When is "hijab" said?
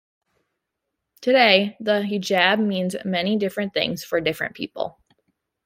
2.01-2.57